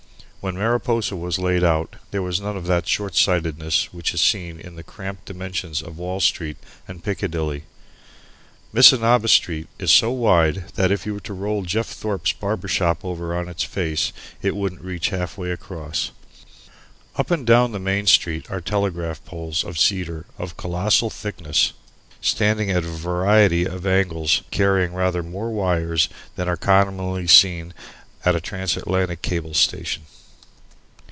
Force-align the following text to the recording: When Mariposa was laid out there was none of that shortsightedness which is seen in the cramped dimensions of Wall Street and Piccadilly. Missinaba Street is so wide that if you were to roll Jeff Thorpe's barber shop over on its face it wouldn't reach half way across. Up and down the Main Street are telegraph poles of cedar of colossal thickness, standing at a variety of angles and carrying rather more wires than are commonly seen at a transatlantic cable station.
When 0.43 0.55
Mariposa 0.57 1.15
was 1.15 1.37
laid 1.37 1.63
out 1.63 1.97
there 2.09 2.23
was 2.23 2.41
none 2.41 2.57
of 2.57 2.65
that 2.65 2.87
shortsightedness 2.87 3.93
which 3.93 4.11
is 4.11 4.21
seen 4.21 4.59
in 4.59 4.75
the 4.75 4.81
cramped 4.81 5.25
dimensions 5.25 5.83
of 5.83 5.99
Wall 5.99 6.19
Street 6.19 6.57
and 6.87 7.03
Piccadilly. 7.03 7.65
Missinaba 8.73 9.27
Street 9.27 9.67
is 9.77 9.91
so 9.91 10.09
wide 10.09 10.69
that 10.73 10.89
if 10.91 11.05
you 11.05 11.13
were 11.13 11.19
to 11.29 11.35
roll 11.35 11.61
Jeff 11.61 11.85
Thorpe's 11.89 12.33
barber 12.33 12.67
shop 12.67 13.05
over 13.05 13.35
on 13.35 13.47
its 13.49 13.63
face 13.63 14.11
it 14.41 14.55
wouldn't 14.55 14.81
reach 14.81 15.09
half 15.09 15.37
way 15.37 15.51
across. 15.51 16.09
Up 17.17 17.29
and 17.29 17.45
down 17.45 17.71
the 17.71 17.77
Main 17.77 18.07
Street 18.07 18.49
are 18.49 18.61
telegraph 18.61 19.23
poles 19.23 19.63
of 19.63 19.77
cedar 19.77 20.25
of 20.39 20.57
colossal 20.57 21.11
thickness, 21.11 21.73
standing 22.19 22.71
at 22.71 22.83
a 22.83 22.87
variety 22.89 23.65
of 23.65 23.85
angles 23.85 24.39
and 24.39 24.49
carrying 24.49 24.95
rather 24.95 25.21
more 25.21 25.51
wires 25.51 26.09
than 26.35 26.47
are 26.49 26.57
commonly 26.57 27.27
seen 27.27 27.75
at 28.25 28.35
a 28.35 28.41
transatlantic 28.41 29.21
cable 29.21 29.53
station. 29.53 30.01